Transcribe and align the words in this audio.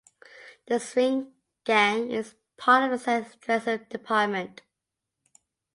The 0.65 0.79
swing 0.79 1.33
gang 1.63 2.09
is 2.09 2.33
part 2.57 2.83
of 2.85 2.89
the 2.89 2.97
set 2.97 3.39
dressing 3.39 3.85
department. 3.87 4.63